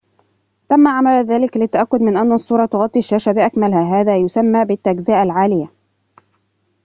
[0.69, 5.71] تم عمل ذلك للتأكد من أن الصورة تغطي الشاشة بأكملها هذا يُسمى بالتجزئة العالية